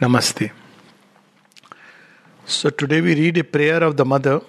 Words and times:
Namaste. 0.00 0.52
So 2.44 2.68
today 2.68 3.00
we 3.00 3.14
read 3.14 3.38
a 3.38 3.44
prayer 3.44 3.82
of 3.82 3.96
the 3.96 4.04
mother 4.04 4.42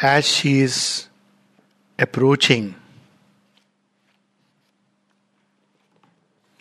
as 0.00 0.26
she 0.26 0.60
is 0.60 1.08
approaching 1.98 2.74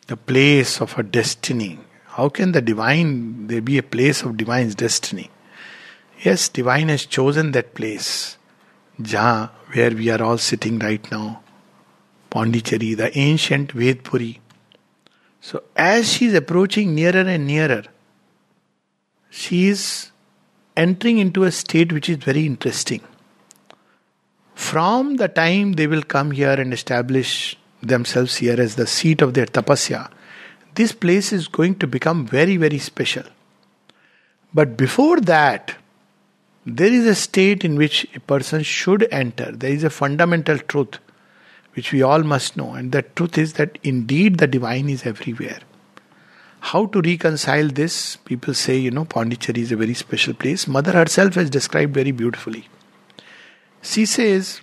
the 0.08 0.18
place 0.18 0.82
of 0.82 0.92
her 0.94 1.04
destiny. 1.04 1.80
How 2.08 2.28
can 2.28 2.52
the 2.52 2.62
divine 2.62 3.48
there 3.48 3.62
be 3.62 3.78
a 3.78 3.84
place 3.84 4.24
of 4.24 4.36
divine's 4.36 4.76
destiny? 4.76 5.32
Yes, 6.22 6.50
divine 6.50 6.90
has 6.90 7.06
chosen 7.06 7.54
that 7.54 7.76
place. 7.76 8.38
Jaha, 9.02 9.52
where 9.74 9.92
we 9.92 10.10
are 10.10 10.22
all 10.22 10.38
sitting 10.38 10.80
right 10.80 11.10
now. 11.10 11.42
Pondicherry, 12.30 12.94
the 12.94 13.18
ancient 13.18 13.74
Vedpuri. 13.74 14.40
So, 15.42 15.64
as 15.76 16.14
she 16.14 16.28
is 16.28 16.36
approaching 16.36 16.94
nearer 16.94 17.28
and 17.28 17.48
nearer, 17.48 17.84
she 19.32 19.68
is 19.68 20.12
entering 20.78 21.18
into 21.18 21.44
a 21.44 21.52
state 21.52 21.92
which 21.92 22.10
is 22.10 22.18
very 22.18 22.46
interesting. 22.46 23.02
From 24.54 25.16
the 25.18 25.28
time 25.28 25.74
they 25.74 25.88
will 25.88 26.04
come 26.04 26.32
here 26.32 26.54
and 26.54 26.72
establish 26.72 27.58
themselves 27.82 28.36
here 28.36 28.62
as 28.62 28.76
the 28.76 28.86
seat 28.86 29.22
of 29.22 29.34
their 29.34 29.48
tapasya, 29.48 30.12
this 30.76 30.92
place 30.92 31.34
is 31.34 31.48
going 31.48 31.76
to 31.80 31.88
become 31.88 32.28
very, 32.28 32.58
very 32.58 32.78
special. 32.78 33.24
But 34.54 34.78
before 34.78 35.20
that, 35.22 35.76
there 36.66 36.94
is 36.94 37.08
a 37.08 37.16
state 37.16 37.66
in 37.66 37.76
which 37.76 38.08
a 38.16 38.20
person 38.20 38.62
should 38.62 39.08
enter. 39.12 39.52
There 39.52 39.72
is 39.72 39.84
a 39.84 39.90
fundamental 39.90 40.60
truth 40.60 41.00
which 41.74 41.92
we 41.92 42.02
all 42.02 42.24
must 42.24 42.58
know, 42.58 42.74
and 42.74 42.92
the 42.92 43.02
truth 43.02 43.38
is 43.38 43.54
that 43.54 43.78
indeed 43.84 44.38
the 44.38 44.48
divine 44.48 44.90
is 44.90 45.06
everywhere. 45.06 45.60
How 46.60 46.86
to 46.88 47.02
reconcile 47.02 47.70
this? 47.70 48.18
People 48.18 48.54
say, 48.54 48.78
you 48.78 48.92
know, 48.92 49.06
Pondicherry 49.06 49.62
is 49.62 49.72
a 49.72 49.78
very 49.78 49.94
special 49.94 50.34
place. 50.34 50.68
Mother 50.68 50.92
herself 50.92 51.36
has 51.36 51.50
described 51.50 51.94
very 51.94 52.12
beautifully. 52.12 52.68
She 53.82 54.06
says, 54.06 54.62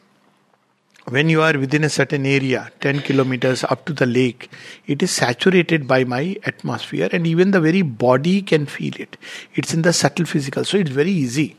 when 1.06 1.28
you 1.28 1.42
are 1.42 1.58
within 1.58 1.84
a 1.84 1.88
certain 1.88 2.26
area, 2.26 2.70
10 2.80 3.00
kilometers 3.00 3.64
up 3.64 3.86
to 3.86 3.94
the 3.94 4.06
lake, 4.06 4.50
it 4.86 5.02
is 5.02 5.10
saturated 5.10 5.88
by 5.88 6.04
my 6.04 6.36
atmosphere, 6.44 7.08
and 7.10 7.26
even 7.26 7.50
the 7.50 7.60
very 7.60 7.82
body 7.82 8.42
can 8.42 8.66
feel 8.66 8.92
it. 8.98 9.16
It's 9.54 9.72
in 9.72 9.82
the 9.82 9.92
subtle 9.92 10.26
physical, 10.26 10.64
so 10.64 10.76
it's 10.76 10.90
very 10.90 11.10
easy. 11.10 11.56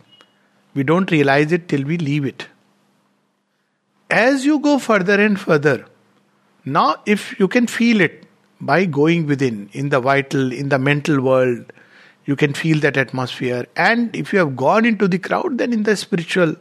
We 0.75 0.83
don't 0.83 1.09
realize 1.11 1.51
it 1.51 1.67
till 1.67 1.83
we 1.83 1.97
leave 1.97 2.25
it 2.25 2.47
as 4.09 4.45
you 4.45 4.59
go 4.59 4.79
further 4.79 5.19
and 5.19 5.39
further, 5.39 5.85
now 6.65 6.97
if 7.05 7.39
you 7.39 7.47
can 7.47 7.67
feel 7.67 8.01
it 8.01 8.25
by 8.61 8.85
going 8.85 9.25
within, 9.25 9.69
in 9.73 9.89
the 9.89 9.99
vital, 9.99 10.51
in 10.51 10.69
the 10.69 10.79
mental 10.79 11.21
world, 11.21 11.71
you 12.25 12.35
can 12.35 12.53
feel 12.53 12.79
that 12.79 12.97
atmosphere. 12.97 13.65
And 13.75 14.15
if 14.15 14.33
you 14.33 14.39
have 14.39 14.55
gone 14.55 14.85
into 14.85 15.07
the 15.07 15.17
crowd, 15.17 15.57
then 15.57 15.73
in 15.73 15.83
the 15.83 15.95
spiritual 15.95 16.55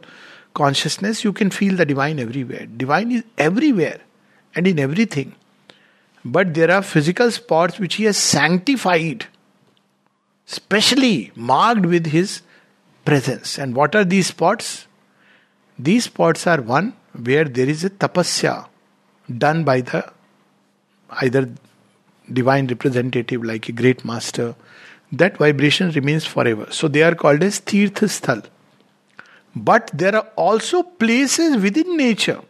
consciousness, 0.53 1.23
you 1.23 1.33
can 1.33 1.51
feel 1.51 1.75
the 1.75 1.85
divine 1.85 2.19
everywhere. 2.19 2.65
Divine 2.65 3.11
is 3.11 3.23
everywhere 3.37 3.99
and 4.55 4.67
in 4.67 4.79
everything. 4.79 5.35
But 6.25 6.53
there 6.53 6.71
are 6.71 6.81
physical 6.81 7.31
spots 7.31 7.79
which 7.79 7.95
he 7.95 8.05
has 8.05 8.17
sanctified, 8.17 9.27
specially 10.45 11.31
marked 11.35 11.85
with 11.85 12.07
his 12.07 12.41
presence. 13.05 13.57
And 13.57 13.75
what 13.75 13.95
are 13.95 14.03
these 14.03 14.27
spots? 14.27 14.87
These 15.79 16.05
spots 16.05 16.45
are 16.45 16.61
one, 16.61 16.93
where 17.13 17.45
there 17.45 17.69
is 17.69 17.85
a 17.85 17.89
tapasya 17.89 18.67
done 19.37 19.63
by 19.63 19.79
the 19.81 20.11
either 21.21 21.49
divine 22.31 22.67
representative 22.67 23.43
like 23.43 23.69
a 23.69 23.71
great 23.71 24.03
master, 24.03 24.55
that 25.11 25.37
vibration 25.37 25.91
remains 25.91 26.25
forever. 26.25 26.67
So 26.69 26.87
they 26.87 27.01
are 27.01 27.15
called 27.15 27.41
as 27.43 27.61
Tirthasthal. 27.61 28.45
But 29.55 29.89
there 29.93 30.15
are 30.15 30.27
also 30.35 30.83
places 30.83 31.57
within 31.57 31.97
nature 31.97 32.41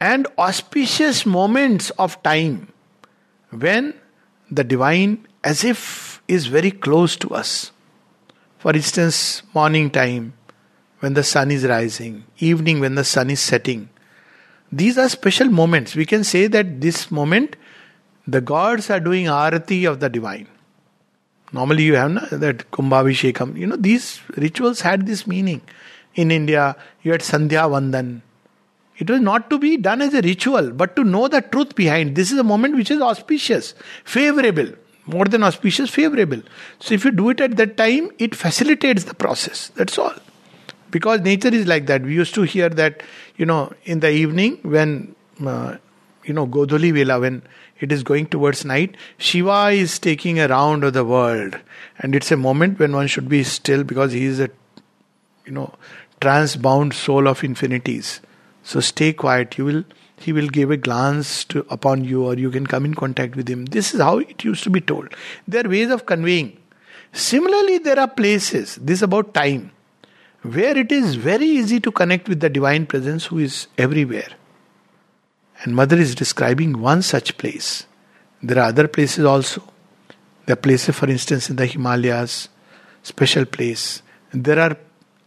and 0.00 0.26
auspicious 0.36 1.24
moments 1.24 1.90
of 1.90 2.20
time 2.22 2.72
when 3.50 3.94
the 4.50 4.64
divine, 4.64 5.26
as 5.44 5.62
if, 5.62 6.20
is 6.26 6.46
very 6.46 6.70
close 6.70 7.14
to 7.16 7.28
us. 7.30 7.70
For 8.58 8.74
instance, 8.74 9.42
morning 9.54 9.90
time, 9.90 10.32
when 11.02 11.14
the 11.14 11.24
sun 11.24 11.50
is 11.50 11.64
rising, 11.64 12.24
evening 12.38 12.78
when 12.78 12.94
the 12.94 13.02
sun 13.02 13.28
is 13.28 13.40
setting. 13.40 13.88
These 14.70 14.96
are 14.98 15.08
special 15.08 15.48
moments. 15.48 15.96
We 15.96 16.06
can 16.06 16.22
say 16.22 16.46
that 16.46 16.80
this 16.80 17.10
moment, 17.10 17.56
the 18.26 18.40
gods 18.40 18.88
are 18.88 19.00
doing 19.00 19.26
arati 19.26 19.84
of 19.90 19.98
the 19.98 20.08
divine. 20.08 20.46
Normally, 21.52 21.82
you 21.82 21.96
have 21.96 22.12
no, 22.12 22.20
that 22.44 22.70
Kumbhabhishekam. 22.70 23.58
You 23.58 23.66
know, 23.66 23.76
these 23.76 24.20
rituals 24.36 24.80
had 24.80 25.04
this 25.04 25.26
meaning. 25.26 25.60
In 26.14 26.30
India, 26.30 26.76
you 27.02 27.10
had 27.10 27.22
Sandhya 27.22 27.68
Vandan. 27.74 28.22
It 28.98 29.10
was 29.10 29.20
not 29.20 29.50
to 29.50 29.58
be 29.58 29.76
done 29.76 30.02
as 30.02 30.14
a 30.14 30.22
ritual, 30.22 30.70
but 30.70 30.94
to 30.94 31.02
know 31.02 31.26
the 31.26 31.40
truth 31.40 31.74
behind. 31.74 32.14
This 32.14 32.30
is 32.30 32.38
a 32.38 32.44
moment 32.44 32.76
which 32.76 32.92
is 32.92 33.00
auspicious, 33.00 33.74
favorable. 34.04 34.68
More 35.06 35.24
than 35.24 35.42
auspicious, 35.42 35.90
favorable. 35.90 36.42
So, 36.78 36.94
if 36.94 37.04
you 37.04 37.10
do 37.10 37.30
it 37.30 37.40
at 37.40 37.56
that 37.56 37.76
time, 37.76 38.12
it 38.20 38.36
facilitates 38.36 39.02
the 39.04 39.14
process. 39.14 39.72
That's 39.74 39.98
all 39.98 40.14
because 40.92 41.22
nature 41.22 41.48
is 41.48 41.66
like 41.66 41.86
that. 41.86 42.02
We 42.02 42.14
used 42.14 42.34
to 42.34 42.42
hear 42.42 42.68
that, 42.68 43.02
you 43.36 43.46
know, 43.46 43.72
in 43.84 44.00
the 44.00 44.10
evening 44.10 44.58
when, 44.62 45.16
uh, 45.44 45.78
you 46.24 46.34
know, 46.34 46.46
Godhuli 46.46 46.92
Vela, 46.92 47.18
when 47.18 47.42
it 47.80 47.90
is 47.90 48.04
going 48.04 48.26
towards 48.26 48.64
night, 48.64 48.96
Shiva 49.18 49.70
is 49.70 49.98
taking 49.98 50.38
a 50.38 50.46
round 50.46 50.84
of 50.84 50.92
the 50.92 51.04
world. 51.04 51.58
And 51.98 52.14
it's 52.14 52.30
a 52.30 52.36
moment 52.36 52.78
when 52.78 52.92
one 52.92 53.08
should 53.08 53.28
be 53.28 53.42
still 53.42 53.82
because 53.82 54.12
he 54.12 54.26
is 54.26 54.38
a, 54.38 54.50
you 55.46 55.52
know, 55.52 55.74
transbound 56.20 56.92
soul 56.92 57.26
of 57.26 57.42
infinities. 57.42 58.20
So 58.62 58.78
stay 58.78 59.12
quiet. 59.14 59.58
You 59.58 59.64
will, 59.64 59.84
he 60.16 60.32
will 60.32 60.48
give 60.48 60.70
a 60.70 60.76
glance 60.76 61.44
to, 61.46 61.66
upon 61.70 62.04
you 62.04 62.26
or 62.26 62.34
you 62.34 62.50
can 62.50 62.66
come 62.66 62.84
in 62.84 62.94
contact 62.94 63.34
with 63.34 63.48
him. 63.48 63.64
This 63.64 63.94
is 63.94 64.00
how 64.00 64.18
it 64.18 64.44
used 64.44 64.62
to 64.64 64.70
be 64.70 64.82
told. 64.82 65.08
There 65.48 65.64
are 65.66 65.68
ways 65.68 65.90
of 65.90 66.04
conveying. 66.04 66.58
Similarly, 67.12 67.78
there 67.78 67.98
are 67.98 68.08
places. 68.08 68.76
This 68.76 68.98
is 68.98 69.02
about 69.02 69.32
time 69.34 69.72
where 70.42 70.76
it 70.76 70.90
is 70.90 71.14
very 71.14 71.46
easy 71.46 71.78
to 71.80 71.92
connect 71.92 72.28
with 72.28 72.40
the 72.40 72.50
divine 72.50 72.86
presence 72.86 73.26
who 73.26 73.38
is 73.38 73.68
everywhere. 73.78 74.28
And 75.62 75.76
Mother 75.76 75.96
is 75.96 76.14
describing 76.14 76.80
one 76.80 77.02
such 77.02 77.38
place. 77.38 77.86
There 78.42 78.58
are 78.58 78.68
other 78.68 78.88
places 78.88 79.24
also. 79.24 79.62
There 80.46 80.54
are 80.54 80.56
places, 80.56 80.96
for 80.96 81.08
instance, 81.08 81.48
in 81.48 81.56
the 81.56 81.66
Himalayas, 81.66 82.48
special 83.04 83.44
place. 83.44 84.02
There 84.32 84.58
are 84.58 84.76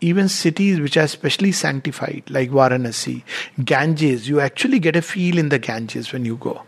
even 0.02 0.28
cities 0.28 0.82
which 0.82 0.98
are 0.98 1.08
specially 1.08 1.54
sanctified, 1.54 2.24
like 2.30 2.52
Varanasi, 2.52 3.24
Ganges. 3.64 4.28
You 4.28 4.42
actually 4.42 4.80
get 4.80 4.98
a 4.98 5.02
feel 5.02 5.38
in 5.38 5.48
the 5.48 5.60
Ganges 5.60 6.12
when 6.12 6.26
you 6.26 6.36
go. 6.36 6.64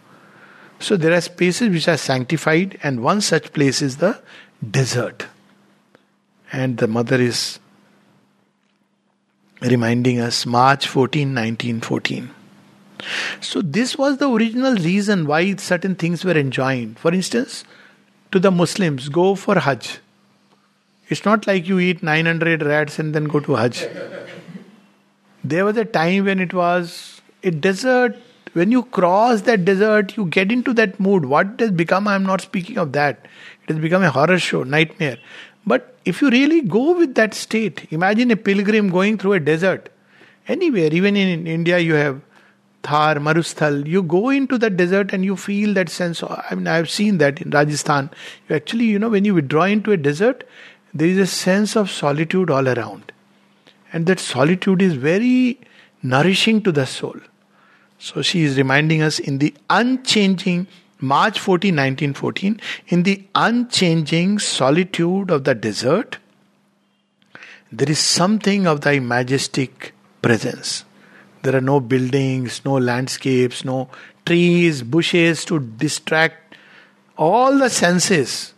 So 0.80 0.96
there 0.96 1.14
are 1.14 1.22
spaces 1.22 1.70
which 1.70 1.90
are 1.90 1.98
sanctified, 1.98 2.80
and 2.84 3.04
one 3.04 3.20
such 3.20 3.52
place 3.52 3.82
is 3.82 3.98
the 3.98 4.22
desert. 4.72 5.26
And 6.54 6.78
the 6.78 6.88
mother 6.88 7.20
is 7.20 7.60
reminding 9.62 10.20
us 10.20 10.46
March 10.46 10.88
14, 10.88 11.30
1914. 11.30 12.30
So, 13.42 13.62
this 13.62 13.98
was 13.98 14.18
the 14.18 14.30
original 14.30 14.76
reason 14.76 15.28
why 15.28 15.56
certain 15.56 15.96
things 15.96 16.26
were 16.26 16.38
enjoined. 16.38 16.98
For 17.00 17.14
instance, 17.14 17.64
to 18.32 18.40
the 18.40 18.52
Muslims, 18.52 19.10
go 19.10 19.36
for 19.36 19.60
Hajj. 19.60 20.00
It's 21.10 21.24
not 21.24 21.48
like 21.48 21.68
you 21.68 21.80
eat 21.80 22.04
900 22.04 22.64
rats 22.64 23.00
and 23.00 23.14
then 23.14 23.26
go 23.26 23.40
to 23.40 23.56
Hajj. 23.56 23.88
There 25.44 25.64
was 25.64 25.78
a 25.78 25.86
time 25.86 26.26
when 26.26 26.40
it 26.40 26.54
was 26.54 27.22
a 27.44 27.52
desert. 27.52 28.18
When 28.54 28.72
you 28.72 28.84
cross 28.84 29.42
that 29.42 29.64
desert, 29.64 30.18
you 30.18 30.26
get 30.26 30.52
into 30.52 30.74
that 30.74 31.00
mood. 31.00 31.26
What 31.26 31.60
has 31.60 31.72
become, 31.72 32.08
I'm 32.08 32.24
not 32.24 32.42
speaking 32.42 32.78
of 32.78 32.92
that. 32.94 33.28
It 33.64 33.74
has 33.74 33.78
become 33.78 34.04
a 34.04 34.10
horror 34.10 34.40
show, 34.40 34.64
nightmare. 34.64 35.18
But 35.66 35.97
if 36.08 36.22
you 36.22 36.30
really 36.30 36.62
go 36.62 36.98
with 36.98 37.16
that 37.16 37.34
state, 37.34 37.88
imagine 37.92 38.32
a 38.32 38.38
pilgrim 38.38 38.90
going 38.90 39.18
through 39.18 39.34
a 39.34 39.40
desert. 39.40 39.90
Anywhere, 40.48 40.94
even 40.94 41.18
in 41.18 41.46
India, 41.46 41.80
you 41.80 41.96
have 41.96 42.22
Thar, 42.84 43.16
Marusthal. 43.16 43.86
You 43.86 44.02
go 44.04 44.30
into 44.30 44.58
that 44.60 44.78
desert 44.78 45.12
and 45.12 45.26
you 45.26 45.36
feel 45.36 45.74
that 45.74 45.90
sense. 45.90 46.24
Of, 46.24 46.42
I 46.50 46.56
mean, 46.56 46.68
I've 46.68 46.90
seen 46.90 47.18
that 47.18 47.42
in 47.42 47.50
Rajasthan. 47.50 48.10
You 48.48 48.56
actually, 48.56 48.86
you 48.86 49.00
know, 49.00 49.10
when 49.10 49.26
you 49.26 49.34
withdraw 49.34 49.64
into 49.64 49.92
a 49.92 49.98
desert, 49.98 50.46
there 50.94 51.08
is 51.08 51.18
a 51.18 51.28
sense 51.28 51.76
of 51.76 51.92
solitude 51.92 52.50
all 52.50 52.70
around. 52.70 53.12
And 53.92 54.06
that 54.06 54.20
solitude 54.20 54.82
is 54.82 54.94
very 54.94 55.60
nourishing 56.02 56.62
to 56.64 56.72
the 56.72 56.86
soul. 56.86 57.16
So 58.00 58.22
she 58.22 58.44
is 58.44 58.58
reminding 58.58 59.02
us 59.02 59.20
in 59.20 59.40
the 59.40 59.54
unchanging 59.70 60.68
March 61.00 61.40
14, 61.40 61.76
1914, 61.76 62.60
in 62.88 63.04
the 63.04 63.24
unchanging 63.36 64.40
solitude 64.40 65.30
of 65.30 65.44
the 65.44 65.54
desert, 65.54 66.18
there 67.72 67.90
is 67.90 68.00
something 68.00 68.66
of 68.66 68.82
thy 68.82 69.00
majestic 69.00 69.94
presence. 70.22 70.86
There 71.44 71.56
are 71.56 71.62
no 71.62 71.80
buildings, 71.80 72.62
no 72.66 72.78
landscapes, 72.78 73.64
no 73.64 73.90
trees, 74.26 74.82
bushes 74.82 75.46
to 75.46 75.60
distract. 75.60 76.56
All 77.18 77.58
the 77.58 77.70
senses 77.70 78.54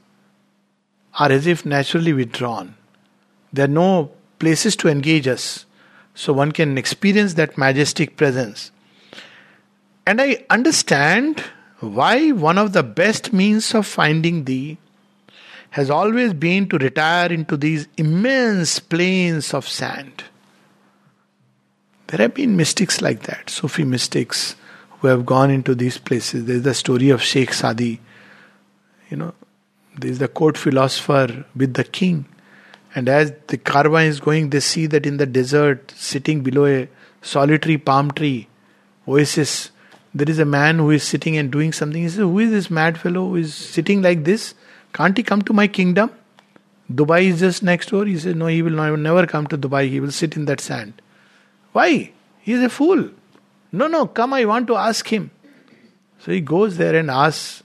are 1.20 1.32
as 1.32 1.46
if 1.46 1.66
naturally 1.66 2.14
withdrawn. 2.14 2.76
There 3.52 3.66
are 3.66 3.68
no 3.68 4.12
places 4.40 4.76
to 4.78 4.88
engage 4.88 5.28
us. 5.28 5.66
So 6.16 6.34
one 6.34 6.52
can 6.52 6.78
experience 6.78 7.34
that 7.36 7.58
majestic 7.58 8.16
presence. 8.18 8.72
And 10.06 10.22
I 10.22 10.46
understand 10.50 11.44
why 11.80 12.32
one 12.32 12.58
of 12.58 12.74
the 12.74 12.84
best 12.84 13.32
means 13.32 13.74
of 13.74 13.88
finding 13.88 14.44
thee 14.44 14.78
has 15.72 15.90
always 15.90 16.34
been 16.34 16.68
to 16.70 16.78
retire 16.78 17.32
into 17.32 17.56
these 17.56 17.88
immense 17.98 18.80
plains 18.80 19.54
of 19.54 19.68
sand. 19.68 20.24
There 22.08 22.18
have 22.18 22.34
been 22.34 22.58
mystics 22.58 23.02
like 23.02 23.24
that, 23.24 23.50
Sufi 23.50 23.84
mystics 23.84 24.56
who 25.00 25.08
have 25.08 25.26
gone 25.26 25.52
into 25.52 25.76
these 25.76 25.98
places. 25.98 26.46
There's 26.46 26.64
the 26.64 26.74
story 26.74 27.10
of 27.12 27.22
Sheikh 27.22 27.54
Sadi. 27.54 28.02
You 29.10 29.18
know, 29.18 29.34
there's 29.98 30.18
the 30.18 30.28
court 30.28 30.58
philosopher 30.58 31.46
with 31.56 31.76
the 31.76 31.84
king. 31.84 32.26
And 32.96 33.08
as 33.08 33.32
the 33.48 33.58
caravan 33.58 34.08
is 34.08 34.20
going, 34.20 34.50
they 34.50 34.60
see 34.60 34.88
that 34.88 35.06
in 35.06 35.18
the 35.18 35.28
desert, 35.28 35.94
sitting 35.96 36.42
below 36.42 36.66
a 36.66 36.90
solitary 37.22 37.78
palm 37.78 38.12
tree, 38.12 38.48
oasis, 39.08 39.70
there 40.14 40.30
is 40.30 40.40
a 40.40 40.46
man 40.46 40.80
who 40.80 40.92
is 40.92 41.04
sitting 41.04 41.38
and 41.38 41.52
doing 41.52 41.72
something. 41.72 42.02
He 42.02 42.10
says, 42.10 42.18
Who 42.18 42.40
is 42.40 42.52
this 42.52 42.70
mad 42.70 42.98
fellow 42.98 43.28
who 43.28 43.36
is 43.36 43.54
sitting 43.54 44.02
like 44.02 44.24
this? 44.24 44.56
Can't 44.94 45.16
he 45.16 45.24
come 45.24 45.42
to 45.44 45.54
my 45.54 45.68
kingdom? 45.68 46.12
Dubai 46.92 47.26
is 47.26 47.40
just 47.40 47.62
next 47.62 47.90
door. 47.90 48.06
He 48.06 48.18
says, 48.18 48.36
No, 48.36 48.48
he 48.48 48.62
will 48.62 48.98
never 48.98 49.28
come 49.28 49.46
to 49.48 49.58
Dubai. 49.58 49.88
He 49.88 50.00
will 50.00 50.12
sit 50.12 50.36
in 50.36 50.46
that 50.46 50.60
sand. 50.60 51.02
Why? 51.74 52.12
He 52.40 52.54
is 52.54 52.64
a 52.64 52.70
fool. 52.70 53.10
No, 53.72 53.88
no, 53.88 54.08
come, 54.08 54.34
I 54.34 54.46
want 54.46 54.66
to 54.68 54.76
ask 54.76 55.08
him. 55.08 55.30
So 56.20 56.32
he 56.32 56.42
goes 56.42 56.78
there 56.78 56.96
and 56.96 57.12
asks, 57.12 57.64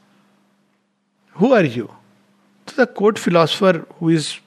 Who 1.32 1.52
are 1.52 1.64
you? 1.64 1.90
To 2.66 2.76
the 2.76 2.86
court 2.86 3.18
philosopher 3.18 3.86
who 3.98 4.10
is 4.10 4.38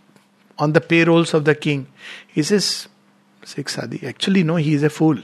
on 0.60 0.74
the 0.74 0.82
payrolls 0.82 1.34
of 1.34 1.46
the 1.46 1.56
king. 1.56 1.88
He 2.28 2.44
says, 2.44 2.88
Sheikh 3.46 3.70
Sadi, 3.70 4.06
actually, 4.06 4.44
no, 4.44 4.56
he 4.56 4.74
is 4.74 4.84
a 4.84 4.90
fool. 4.90 5.18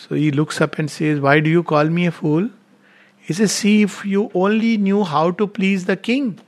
So 0.00 0.14
he 0.14 0.30
looks 0.30 0.60
up 0.62 0.78
and 0.78 0.90
says, 0.90 1.20
Why 1.20 1.40
do 1.40 1.50
you 1.50 1.62
call 1.62 1.84
me 1.84 2.06
a 2.06 2.10
fool? 2.10 2.48
He 3.18 3.34
says, 3.34 3.52
See, 3.52 3.82
if 3.82 4.04
you 4.04 4.30
only 4.34 4.78
knew 4.78 5.04
how 5.04 5.30
to 5.32 5.46
please 5.46 5.84
the 5.84 5.96
king, 5.96 6.38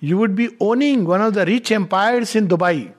you 0.00 0.18
would 0.18 0.34
be 0.34 0.48
owning 0.58 1.04
one 1.04 1.22
of 1.22 1.34
the 1.34 1.46
rich 1.46 1.70
empires 1.70 2.34
in 2.34 2.48
Dubai. 2.48 2.92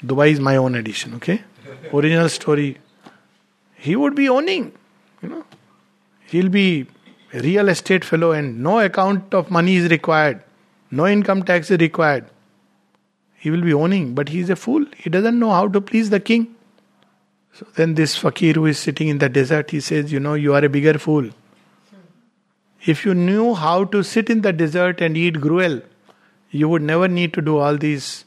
Dubai 0.00 0.30
is 0.30 0.38
my 0.38 0.56
own 0.56 0.76
edition, 0.76 1.14
okay? 1.14 1.42
Original 1.92 2.28
story. 2.28 2.78
He 3.74 3.96
would 3.96 4.14
be 4.14 4.28
owning, 4.28 4.72
you 5.20 5.28
know. 5.28 5.44
He'll 6.28 6.48
be 6.48 6.86
a 7.32 7.40
real 7.40 7.68
estate 7.68 8.04
fellow 8.04 8.30
and 8.30 8.62
no 8.62 8.78
account 8.78 9.34
of 9.34 9.50
money 9.50 9.76
is 9.76 9.90
required. 9.90 10.42
No 10.92 11.08
income 11.08 11.42
tax 11.42 11.70
is 11.70 11.80
required. 11.80 12.26
He 13.38 13.50
will 13.50 13.62
be 13.62 13.74
owning, 13.74 14.14
but 14.14 14.28
he 14.28 14.38
is 14.38 14.50
a 14.50 14.56
fool. 14.56 14.86
He 14.96 15.10
doesn't 15.10 15.38
know 15.38 15.50
how 15.50 15.66
to 15.66 15.80
please 15.80 16.10
the 16.10 16.20
king. 16.20 16.53
So 17.56 17.66
then 17.76 17.94
this 17.94 18.16
fakir 18.16 18.54
who 18.54 18.66
is 18.66 18.78
sitting 18.80 19.08
in 19.08 19.18
the 19.18 19.28
desert, 19.28 19.70
he 19.70 19.80
says, 19.80 20.10
You 20.10 20.18
know, 20.18 20.34
you 20.34 20.54
are 20.54 20.64
a 20.64 20.68
bigger 20.68 20.98
fool. 20.98 21.30
If 22.84 23.04
you 23.04 23.14
knew 23.14 23.54
how 23.54 23.84
to 23.84 24.02
sit 24.02 24.28
in 24.28 24.42
the 24.42 24.52
desert 24.52 25.00
and 25.00 25.16
eat 25.16 25.40
gruel, 25.40 25.80
you 26.50 26.68
would 26.68 26.82
never 26.82 27.06
need 27.06 27.32
to 27.34 27.40
do 27.40 27.58
all 27.58 27.76
these 27.76 28.24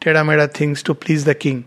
teda 0.00 0.52
things 0.52 0.82
to 0.84 0.94
please 0.94 1.24
the 1.24 1.34
king. 1.34 1.66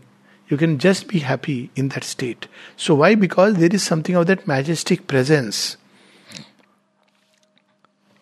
You 0.50 0.58
can 0.58 0.80
just 0.80 1.08
be 1.08 1.20
happy 1.20 1.70
in 1.76 1.90
that 1.90 2.04
state. 2.04 2.48
So 2.76 2.96
why? 2.96 3.16
Because 3.16 3.56
there 3.56 3.70
is 3.72 3.84
something 3.84 4.16
of 4.16 4.28
that 4.28 4.48
majestic 4.48 5.08
presence. 5.08 5.78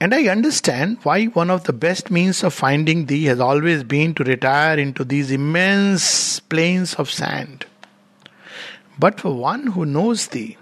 And 0.01 0.13
I 0.13 0.27
understand 0.27 0.97
why 1.03 1.25
one 1.25 1.49
of 1.49 1.63
the 1.63 1.73
best 1.73 2.11
means 2.11 2.43
of 2.43 2.53
finding 2.53 3.05
thee 3.05 3.25
has 3.25 3.39
always 3.39 3.83
been 3.83 4.13
to 4.15 4.23
retire 4.23 4.77
into 4.77 5.03
these 5.05 5.31
immense 5.31 6.39
plains 6.41 6.95
of 6.95 7.09
sand. 7.09 7.65
But 8.97 9.19
for 9.19 9.33
one 9.33 9.67
who 9.67 9.85
knows 9.85 10.27
thee, 10.27 10.57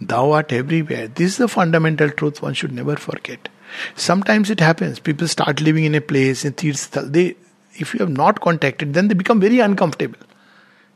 thou 0.00 0.32
art 0.32 0.52
everywhere. 0.52 1.08
This 1.08 1.32
is 1.32 1.36
the 1.38 1.48
fundamental 1.48 2.10
truth 2.10 2.42
one 2.42 2.54
should 2.54 2.72
never 2.72 2.96
forget. 2.96 3.48
Sometimes 3.96 4.50
it 4.50 4.60
happens, 4.60 4.98
people 4.98 5.26
start 5.26 5.60
living 5.60 5.84
in 5.84 5.94
a 5.94 6.00
place, 6.00 6.44
in 6.44 6.52
Tirthal, 6.52 7.12
they 7.12 7.36
if 7.76 7.92
you 7.92 7.98
have 7.98 8.10
not 8.10 8.40
contacted, 8.40 8.94
then 8.94 9.08
they 9.08 9.14
become 9.14 9.40
very 9.40 9.58
uncomfortable. 9.58 10.18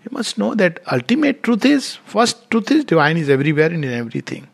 You 0.04 0.10
must 0.12 0.38
know 0.38 0.54
that 0.54 0.80
ultimate 0.92 1.42
truth 1.42 1.64
is 1.64 1.96
first 1.96 2.50
truth 2.50 2.70
is 2.70 2.84
divine 2.84 3.16
is 3.16 3.28
everywhere 3.28 3.66
and 3.66 3.84
in 3.84 3.92
everything. 3.92 4.46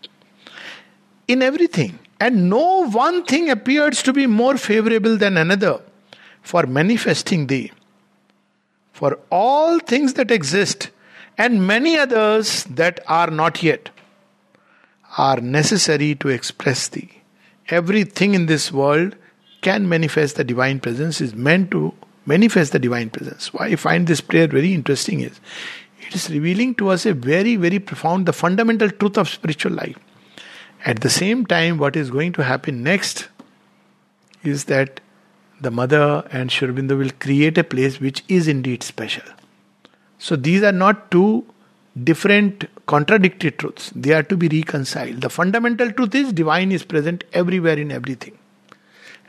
In 1.28 1.42
everything. 1.42 1.98
And 2.20 2.48
no 2.48 2.88
one 2.88 3.24
thing 3.24 3.50
appears 3.50 4.02
to 4.04 4.12
be 4.12 4.26
more 4.26 4.56
favorable 4.56 5.16
than 5.16 5.36
another 5.36 5.80
for 6.42 6.66
manifesting 6.66 7.46
thee. 7.48 7.72
For 8.92 9.18
all 9.30 9.78
things 9.80 10.14
that 10.14 10.30
exist 10.30 10.90
and 11.36 11.66
many 11.66 11.96
others 11.96 12.64
that 12.64 13.00
are 13.08 13.30
not 13.30 13.62
yet 13.62 13.90
are 15.16 15.40
necessary 15.40 16.14
to 16.16 16.28
express 16.28 16.88
thee. 16.88 17.22
Everything 17.68 18.34
in 18.34 18.46
this 18.46 18.70
world 18.72 19.16
can 19.62 19.88
manifest 19.88 20.36
the 20.36 20.44
divine 20.44 20.80
presence, 20.80 21.20
is 21.20 21.34
meant 21.34 21.70
to 21.70 21.94
manifest 22.26 22.72
the 22.72 22.78
divine 22.78 23.10
presence. 23.10 23.52
Why 23.52 23.66
I 23.66 23.76
find 23.76 24.06
this 24.06 24.20
prayer 24.20 24.46
very 24.46 24.74
interesting 24.74 25.20
is 25.20 25.40
it 26.06 26.14
is 26.14 26.30
revealing 26.30 26.74
to 26.76 26.88
us 26.90 27.06
a 27.06 27.14
very, 27.14 27.56
very 27.56 27.78
profound, 27.78 28.26
the 28.26 28.32
fundamental 28.32 28.90
truth 28.90 29.16
of 29.16 29.28
spiritual 29.28 29.72
life. 29.72 29.96
At 30.84 31.00
the 31.00 31.10
same 31.10 31.46
time, 31.46 31.78
what 31.78 31.96
is 31.96 32.10
going 32.10 32.32
to 32.34 32.44
happen 32.44 32.82
next 32.82 33.28
is 34.42 34.66
that 34.66 35.00
the 35.60 35.70
mother 35.70 36.28
and 36.30 36.52
Sri 36.52 36.68
Aurobindo 36.68 36.98
will 36.98 37.10
create 37.18 37.56
a 37.56 37.64
place 37.64 38.00
which 38.00 38.22
is 38.28 38.48
indeed 38.48 38.82
special. 38.82 39.24
So 40.18 40.36
these 40.36 40.62
are 40.62 40.72
not 40.72 41.10
two 41.10 41.44
different 42.02 42.64
contradictory 42.86 43.50
truths. 43.52 43.92
They 43.94 44.12
are 44.12 44.22
to 44.24 44.36
be 44.36 44.48
reconciled. 44.48 45.20
The 45.20 45.30
fundamental 45.30 45.92
truth 45.92 46.14
is 46.14 46.32
divine 46.32 46.72
is 46.72 46.84
present 46.84 47.24
everywhere 47.32 47.78
in 47.78 47.92
everything. 47.92 48.38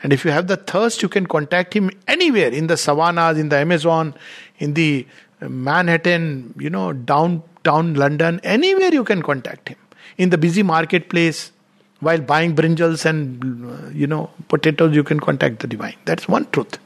And 0.03 0.13
if 0.13 0.25
you 0.25 0.31
have 0.31 0.47
the 0.47 0.57
thirst, 0.57 1.01
you 1.01 1.09
can 1.09 1.25
contact 1.25 1.73
him 1.73 1.89
anywhere 2.07 2.49
in 2.49 2.67
the 2.67 2.77
savannas, 2.77 3.37
in 3.37 3.49
the 3.49 3.57
Amazon, 3.57 4.13
in 4.59 4.73
the 4.73 5.07
Manhattan, 5.41 6.53
you 6.59 6.69
know, 6.69 6.93
downtown 6.93 7.93
London, 7.95 8.39
anywhere 8.43 8.93
you 8.93 9.03
can 9.03 9.21
contact 9.21 9.69
him. 9.69 9.77
In 10.17 10.29
the 10.29 10.37
busy 10.37 10.63
marketplace, 10.63 11.51
while 11.99 12.19
buying 12.19 12.55
brinjals 12.55 13.05
and, 13.05 13.95
you 13.95 14.07
know, 14.07 14.29
potatoes, 14.47 14.95
you 14.95 15.03
can 15.03 15.19
contact 15.19 15.59
the 15.59 15.67
divine. 15.67 15.95
That's 16.05 16.27
one 16.27 16.49
truth. 16.51 16.77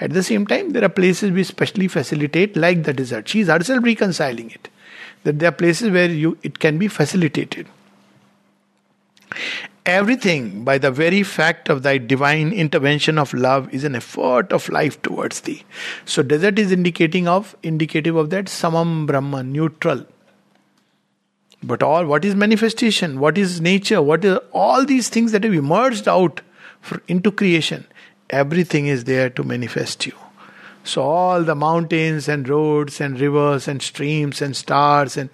At 0.00 0.12
the 0.12 0.22
same 0.22 0.46
time, 0.46 0.70
there 0.70 0.84
are 0.84 0.88
places 0.88 1.30
we 1.30 1.44
specially 1.44 1.88
facilitate, 1.88 2.56
like 2.56 2.84
the 2.84 2.92
desert. 2.92 3.28
She 3.28 3.40
is 3.40 3.48
herself 3.48 3.84
reconciling 3.84 4.50
it. 4.50 4.68
That 5.24 5.38
there 5.38 5.48
are 5.48 5.52
places 5.52 5.90
where 5.90 6.08
you 6.08 6.38
it 6.42 6.58
can 6.58 6.78
be 6.78 6.88
facilitated. 6.88 7.66
Everything, 9.84 10.64
by 10.64 10.76
the 10.76 10.90
very 10.90 11.22
fact 11.22 11.70
of 11.70 11.82
thy 11.82 11.96
divine 11.96 12.52
intervention 12.52 13.18
of 13.18 13.32
love, 13.32 13.72
is 13.72 13.84
an 13.84 13.94
effort 13.94 14.52
of 14.52 14.68
life 14.68 15.00
towards 15.00 15.40
thee. 15.40 15.64
So 16.04 16.22
desert 16.22 16.58
is 16.58 16.72
indicating 16.72 17.26
of 17.26 17.56
indicative 17.62 18.14
of 18.14 18.28
that 18.30 18.46
samam 18.46 19.06
brahma, 19.06 19.42
neutral. 19.42 20.04
But 21.62 21.82
all 21.82 22.06
what 22.06 22.24
is 22.24 22.34
manifestation, 22.34 23.18
what 23.18 23.38
is 23.38 23.60
nature, 23.60 24.00
what 24.00 24.24
is 24.24 24.38
all 24.52 24.84
these 24.84 25.08
things 25.08 25.32
that 25.32 25.42
have 25.42 25.54
emerged 25.54 26.06
out 26.06 26.42
for, 26.80 27.02
into 27.08 27.32
creation, 27.32 27.86
everything 28.30 28.86
is 28.86 29.04
there 29.04 29.30
to 29.30 29.44
manifest 29.44 30.06
you. 30.06 30.14
So 30.84 31.02
all 31.02 31.42
the 31.42 31.54
mountains 31.54 32.28
and 32.28 32.48
roads 32.48 33.00
and 33.00 33.20
rivers 33.20 33.68
and 33.68 33.82
streams 33.82 34.40
and 34.40 34.56
stars 34.56 35.16
and 35.16 35.28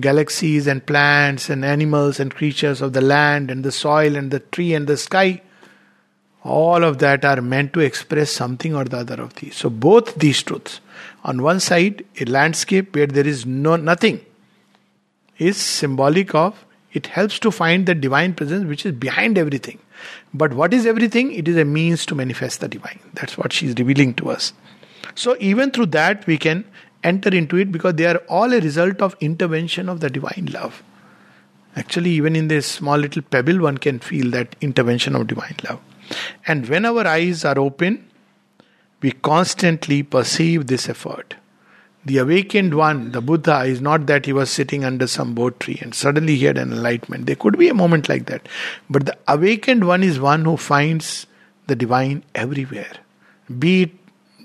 galaxies 0.00 0.66
and 0.66 0.84
plants 0.84 1.48
and 1.48 1.64
animals 1.64 2.18
and 2.18 2.34
creatures 2.34 2.80
of 2.82 2.92
the 2.92 3.00
land 3.00 3.50
and 3.50 3.64
the 3.64 3.72
soil 3.72 4.16
and 4.16 4.30
the 4.30 4.40
tree 4.40 4.74
and 4.74 4.86
the 4.86 4.96
sky. 4.96 5.42
All 6.42 6.84
of 6.84 6.98
that 6.98 7.24
are 7.24 7.40
meant 7.40 7.72
to 7.74 7.80
express 7.80 8.30
something 8.30 8.74
or 8.74 8.84
the 8.84 8.98
other 8.98 9.20
of 9.20 9.34
these. 9.36 9.56
So 9.56 9.70
both 9.70 10.14
these 10.16 10.42
truths. 10.42 10.80
On 11.24 11.42
one 11.42 11.60
side, 11.60 12.04
a 12.20 12.24
landscape 12.24 12.94
where 12.94 13.06
there 13.06 13.26
is 13.26 13.46
no 13.46 13.76
nothing 13.76 14.24
is 15.38 15.56
symbolic 15.56 16.34
of 16.34 16.64
it 16.92 17.08
helps 17.08 17.38
to 17.40 17.50
find 17.50 17.86
the 17.86 17.94
divine 17.94 18.32
presence 18.34 18.64
which 18.66 18.86
is 18.86 18.92
behind 18.92 19.36
everything. 19.36 19.78
But 20.34 20.54
what 20.54 20.74
is 20.74 20.86
everything? 20.86 21.32
It 21.32 21.48
is 21.48 21.56
a 21.56 21.64
means 21.64 22.06
to 22.06 22.14
manifest 22.14 22.60
the 22.60 22.68
divine. 22.68 23.00
That's 23.14 23.36
what 23.38 23.52
she 23.52 23.66
is 23.66 23.74
revealing 23.78 24.14
to 24.14 24.30
us. 24.30 24.52
So 25.14 25.36
even 25.40 25.70
through 25.70 25.86
that 25.86 26.26
we 26.26 26.36
can 26.36 26.64
enter 27.02 27.30
into 27.30 27.56
it 27.56 27.70
because 27.70 27.94
they 27.94 28.06
are 28.06 28.18
all 28.28 28.52
a 28.52 28.60
result 28.60 29.00
of 29.00 29.16
intervention 29.20 29.88
of 29.88 30.00
the 30.00 30.10
divine 30.10 30.48
love. 30.52 30.82
Actually, 31.76 32.10
even 32.10 32.34
in 32.34 32.48
this 32.48 32.66
small 32.66 32.96
little 32.96 33.22
pebble, 33.22 33.60
one 33.60 33.76
can 33.76 33.98
feel 33.98 34.30
that 34.30 34.56
intervention 34.62 35.14
of 35.14 35.26
divine 35.26 35.56
love. 35.68 35.80
And 36.46 36.66
when 36.68 36.86
our 36.86 37.06
eyes 37.06 37.44
are 37.44 37.58
open, 37.58 38.08
we 39.02 39.12
constantly 39.12 40.02
perceive 40.02 40.66
this 40.68 40.88
effort. 40.88 41.36
The 42.06 42.18
awakened 42.18 42.74
one, 42.74 43.10
the 43.10 43.20
Buddha, 43.20 43.64
is 43.64 43.80
not 43.80 44.06
that 44.06 44.26
he 44.26 44.32
was 44.32 44.48
sitting 44.48 44.84
under 44.84 45.08
some 45.08 45.34
bodhi 45.34 45.56
tree 45.58 45.78
and 45.82 45.92
suddenly 45.92 46.36
he 46.36 46.44
had 46.44 46.56
an 46.56 46.72
enlightenment. 46.72 47.26
There 47.26 47.34
could 47.34 47.58
be 47.58 47.68
a 47.68 47.74
moment 47.74 48.08
like 48.08 48.26
that. 48.26 48.48
But 48.88 49.06
the 49.06 49.18
awakened 49.26 49.88
one 49.88 50.04
is 50.04 50.20
one 50.20 50.44
who 50.44 50.56
finds 50.56 51.26
the 51.66 51.74
divine 51.74 52.22
everywhere. 52.32 52.92
Be 53.58 53.82
it 53.82 53.90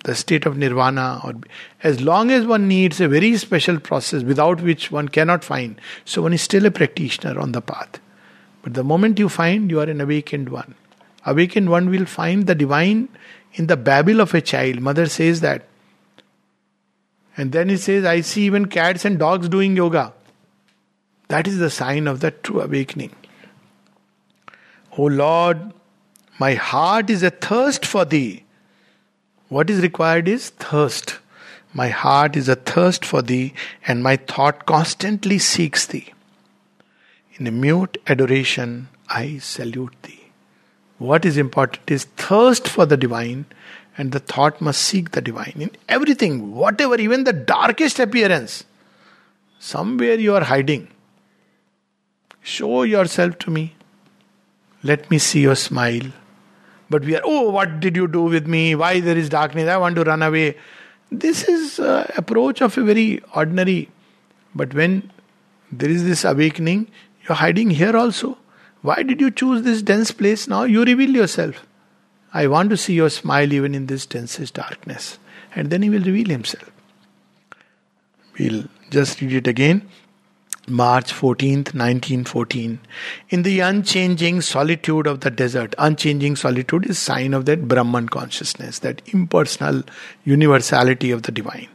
the 0.03 0.15
state 0.15 0.47
of 0.47 0.57
nirvana 0.57 1.21
or 1.23 1.35
as 1.83 2.01
long 2.01 2.31
as 2.31 2.45
one 2.45 2.67
needs 2.67 2.99
a 2.99 3.07
very 3.07 3.37
special 3.37 3.79
process 3.79 4.23
without 4.23 4.61
which 4.61 4.91
one 4.91 5.07
cannot 5.07 5.43
find 5.43 5.79
so 6.05 6.23
one 6.23 6.33
is 6.33 6.41
still 6.41 6.65
a 6.65 6.71
practitioner 6.71 7.39
on 7.39 7.51
the 7.51 7.61
path 7.61 7.99
but 8.63 8.73
the 8.73 8.83
moment 8.83 9.19
you 9.19 9.29
find 9.29 9.69
you 9.69 9.79
are 9.79 9.91
an 9.95 10.01
awakened 10.01 10.49
one 10.49 10.73
awakened 11.25 11.69
one 11.69 11.89
will 11.89 12.05
find 12.05 12.47
the 12.47 12.55
divine 12.55 13.07
in 13.53 13.67
the 13.67 13.77
babble 13.77 14.19
of 14.19 14.33
a 14.33 14.41
child 14.41 14.81
mother 14.81 15.05
says 15.05 15.41
that 15.41 15.67
and 17.38 17.51
then 17.51 17.69
he 17.69 17.77
says 17.77 18.05
i 18.05 18.19
see 18.21 18.43
even 18.43 18.65
cats 18.65 19.05
and 19.05 19.19
dogs 19.19 19.50
doing 19.50 19.75
yoga 19.75 20.13
that 21.27 21.47
is 21.47 21.57
the 21.59 21.69
sign 21.69 22.07
of 22.07 22.19
the 22.19 22.31
true 22.31 22.61
awakening 22.61 23.15
o 24.97 25.03
lord 25.03 25.73
my 26.39 26.53
heart 26.53 27.09
is 27.09 27.23
athirst 27.23 27.85
for 27.85 28.05
thee 28.05 28.43
what 29.51 29.69
is 29.69 29.81
required 29.81 30.29
is 30.29 30.50
thirst. 30.50 31.19
My 31.73 31.89
heart 31.89 32.38
is 32.38 32.47
athirst 32.47 33.03
for 33.03 33.21
thee, 33.21 33.53
and 33.85 34.01
my 34.01 34.15
thought 34.15 34.65
constantly 34.65 35.39
seeks 35.39 35.85
thee. 35.85 36.13
In 37.35 37.47
a 37.47 37.51
mute 37.51 37.97
adoration, 38.07 38.88
I 39.09 39.39
salute 39.39 39.93
thee. 40.03 40.31
What 41.00 41.25
is 41.25 41.35
important 41.35 41.91
is 41.91 42.05
thirst 42.15 42.65
for 42.65 42.85
the 42.85 42.95
divine, 42.95 43.43
and 43.98 44.12
the 44.12 44.19
thought 44.19 44.62
must 44.62 44.81
seek 44.81 45.12
the 45.12 45.21
divine. 45.21 45.55
In 45.60 45.71
everything, 45.89 46.55
whatever, 46.55 46.95
even 46.95 47.24
the 47.24 47.33
darkest 47.33 48.00
appearance, 48.00 48.63
somewhere 49.60 50.15
you 50.15 50.36
are 50.36 50.43
hiding. 50.43 50.88
Show 52.41 52.83
yourself 52.83 53.38
to 53.39 53.51
me. 53.51 53.75
Let 54.83 55.12
me 55.12 55.17
see 55.19 55.41
your 55.41 55.55
smile. 55.55 56.12
But 56.89 57.05
we 57.05 57.15
are, 57.15 57.21
oh, 57.24 57.50
what 57.51 57.79
did 57.79 57.95
you 57.95 58.07
do 58.07 58.24
with 58.24 58.48
me? 58.48 58.75
Why 58.75 59.00
there 59.00 59.17
is 59.17 59.29
darkness? 59.29 59.69
I 59.69 59.77
want 59.77 59.95
to 59.95 60.03
run 60.03 60.24
away. 60.24 60.57
This 61.12 61.48
is 61.48 61.79
uh, 61.79 62.12
approach 62.17 62.62
of 62.62 62.77
a 62.77 62.83
very 62.83 63.21
ordinary. 63.36 63.89
But 64.55 64.74
when 64.74 65.12
there 65.71 65.89
is 65.89 66.03
this 66.03 66.25
awakening, 66.25 66.88
you're 67.27 67.36
hiding 67.36 67.69
here 67.69 67.95
also. 67.95 68.38
Why 68.81 69.03
did 69.03 69.21
you 69.21 69.29
choose 69.29 69.62
this 69.62 69.81
dense 69.81 70.12
place 70.12 70.48
now? 70.48 70.63
You 70.63 70.83
reveal 70.83 71.12
yourself. 71.12 71.65
I 72.33 72.47
want 72.47 72.69
to 72.69 72.77
see 72.77 72.93
your 72.93 73.09
smile 73.09 73.51
even 73.51 73.75
in 73.75 73.88
this 73.88 74.05
densest 74.05 74.53
darkness. 74.53 75.19
And 75.53 75.69
then 75.69 75.81
he 75.81 75.89
will 75.89 76.03
reveal 76.03 76.29
himself. 76.29 76.71
We'll 78.39 78.65
just 78.89 79.19
read 79.21 79.33
it 79.33 79.47
again. 79.47 79.89
March 80.67 81.11
14th, 81.11 81.73
1914. 81.73 82.79
In 83.29 83.43
the 83.43 83.59
unchanging 83.59 84.41
solitude 84.41 85.07
of 85.07 85.21
the 85.21 85.31
desert, 85.31 85.75
unchanging 85.77 86.35
solitude 86.35 86.85
is 86.85 87.00
sign 87.00 87.33
of 87.33 87.45
that 87.45 87.67
Brahman 87.67 88.07
consciousness, 88.07 88.79
that 88.79 89.01
impersonal 89.07 89.83
universality 90.23 91.11
of 91.11 91.23
the 91.23 91.31
divine. 91.31 91.67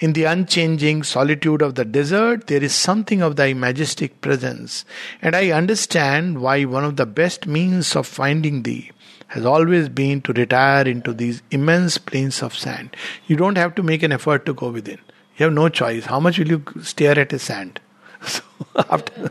In 0.00 0.12
the 0.12 0.24
unchanging 0.24 1.02
solitude 1.02 1.60
of 1.60 1.74
the 1.74 1.84
desert, 1.84 2.46
there 2.46 2.62
is 2.62 2.72
something 2.72 3.20
of 3.20 3.34
thy 3.34 3.52
majestic 3.52 4.20
presence, 4.20 4.84
and 5.20 5.34
I 5.34 5.50
understand 5.50 6.40
why 6.40 6.64
one 6.64 6.84
of 6.84 6.96
the 6.96 7.06
best 7.06 7.48
means 7.48 7.96
of 7.96 8.06
finding 8.06 8.62
thee 8.62 8.92
has 9.28 9.44
always 9.44 9.88
been 9.88 10.20
to 10.22 10.32
retire 10.32 10.86
into 10.86 11.12
these 11.12 11.42
immense 11.50 11.98
plains 11.98 12.42
of 12.42 12.56
sand. 12.56 12.96
You 13.26 13.34
don't 13.34 13.58
have 13.58 13.74
to 13.74 13.82
make 13.82 14.04
an 14.04 14.12
effort 14.12 14.46
to 14.46 14.54
go 14.54 14.70
within. 14.70 14.98
You 15.36 15.46
have 15.46 15.52
no 15.52 15.68
choice. 15.68 16.04
How 16.06 16.20
much 16.20 16.38
will 16.38 16.48
you 16.48 16.64
stare 16.82 17.18
at 17.18 17.32
a 17.32 17.38
sand? 17.38 17.80
So 18.26 18.42
after 18.90 19.30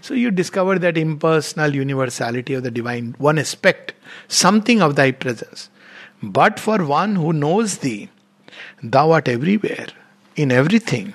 so 0.00 0.14
you 0.14 0.30
discover 0.30 0.78
that 0.78 0.98
impersonal 0.98 1.74
universality 1.74 2.54
of 2.54 2.62
the 2.62 2.70
divine, 2.70 3.14
one 3.18 3.38
aspect, 3.38 3.94
something 4.28 4.82
of 4.82 4.96
thy 4.96 5.10
presence. 5.10 5.70
But 6.22 6.60
for 6.60 6.84
one 6.84 7.16
who 7.16 7.32
knows 7.32 7.78
thee, 7.78 8.10
thou 8.82 9.12
art 9.12 9.28
everywhere, 9.28 9.86
in 10.36 10.52
everything, 10.52 11.14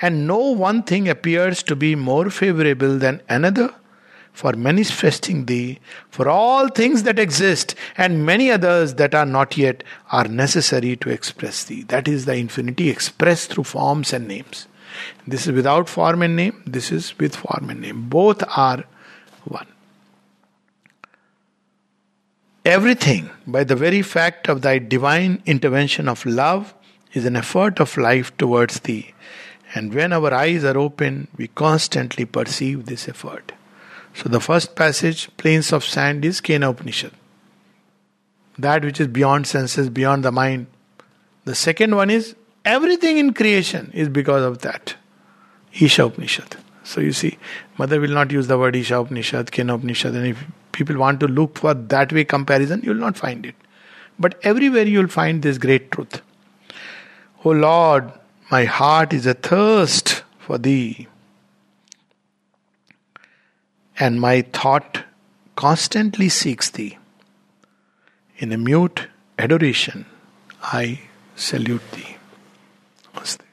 and 0.00 0.26
no 0.26 0.38
one 0.38 0.82
thing 0.82 1.08
appears 1.08 1.62
to 1.64 1.76
be 1.76 1.94
more 1.94 2.30
favorable 2.30 2.98
than 2.98 3.20
another 3.28 3.74
for 4.32 4.52
manifesting 4.52 5.46
thee, 5.46 5.80
for 6.10 6.28
all 6.28 6.68
things 6.68 7.02
that 7.02 7.18
exist 7.18 7.74
and 7.96 8.24
many 8.24 8.52
others 8.52 8.94
that 8.94 9.12
are 9.12 9.26
not 9.26 9.56
yet 9.56 9.82
are 10.12 10.28
necessary 10.28 10.94
to 10.94 11.10
express 11.10 11.64
thee. 11.64 11.82
That 11.82 12.06
is 12.06 12.24
the 12.24 12.36
infinity 12.36 12.88
expressed 12.88 13.52
through 13.52 13.64
forms 13.64 14.12
and 14.12 14.28
names. 14.28 14.68
This 15.26 15.48
is 15.48 15.52
without 15.52 15.88
form 15.88 16.22
and 16.22 16.36
name, 16.36 16.62
this 16.66 16.92
is 16.92 17.18
with 17.18 17.34
form 17.34 17.68
and 17.70 17.80
name. 17.80 18.08
Both 18.08 18.44
are 18.56 18.84
one. 19.44 19.66
Everything, 22.68 23.30
by 23.46 23.64
the 23.64 23.74
very 23.74 24.02
fact 24.02 24.46
of 24.46 24.60
thy 24.60 24.78
divine 24.78 25.42
intervention 25.46 26.06
of 26.06 26.26
love, 26.26 26.74
is 27.14 27.24
an 27.24 27.34
effort 27.34 27.80
of 27.80 27.96
life 27.96 28.36
towards 28.36 28.80
thee. 28.80 29.14
And 29.74 29.94
when 29.94 30.12
our 30.12 30.34
eyes 30.34 30.64
are 30.64 30.76
open, 30.76 31.28
we 31.38 31.46
constantly 31.48 32.26
perceive 32.26 32.84
this 32.84 33.08
effort. 33.08 33.52
So 34.12 34.28
the 34.28 34.38
first 34.40 34.76
passage, 34.76 35.34
Plains 35.38 35.72
of 35.72 35.82
Sand, 35.82 36.26
is 36.26 36.42
Kena 36.42 36.68
Upanishad. 36.68 37.12
That 38.58 38.84
which 38.84 39.00
is 39.00 39.08
beyond 39.08 39.46
senses, 39.46 39.88
beyond 39.88 40.22
the 40.22 40.32
mind. 40.32 40.66
The 41.46 41.54
second 41.54 41.96
one 41.96 42.10
is 42.10 42.34
Everything 42.66 43.16
in 43.16 43.32
creation 43.32 43.90
is 43.94 44.10
because 44.10 44.42
of 44.42 44.58
that. 44.58 44.94
Isha 45.80 46.04
Upanishad. 46.04 46.56
So 46.84 47.00
you 47.00 47.12
see, 47.12 47.38
mother 47.78 47.98
will 47.98 48.10
not 48.10 48.30
use 48.30 48.46
the 48.46 48.58
word 48.58 48.76
Isha 48.76 48.98
Upanishad, 48.98 49.46
Kena 49.52 49.76
Upanishad, 49.76 50.14
and 50.14 50.26
if 50.26 50.44
people 50.78 50.96
want 50.96 51.20
to 51.20 51.28
look 51.28 51.58
for 51.58 51.74
that 51.74 52.12
way 52.12 52.24
comparison, 52.24 52.82
you 52.82 52.90
will 52.92 53.06
not 53.08 53.16
find 53.16 53.44
it. 53.44 53.54
But 54.18 54.38
everywhere 54.42 54.84
you 54.84 55.00
will 55.00 55.08
find 55.08 55.42
this 55.42 55.58
great 55.58 55.90
truth. 55.90 56.22
O 57.44 57.50
Lord, 57.50 58.12
my 58.50 58.64
heart 58.64 59.12
is 59.12 59.26
athirst 59.26 60.22
for 60.38 60.58
thee. 60.58 61.08
And 63.98 64.20
my 64.20 64.42
thought 64.60 65.02
constantly 65.56 66.28
seeks 66.28 66.70
thee. 66.70 66.98
In 68.38 68.52
a 68.52 68.58
mute 68.58 69.08
adoration, 69.38 70.06
I 70.62 71.00
salute 71.34 71.90
thee. 71.92 72.16
Namaste. 73.04 73.47